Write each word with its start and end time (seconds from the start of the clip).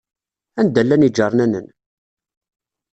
Anda 0.59 0.81
llan 0.85 1.05
iǧarnanen? 1.07 1.67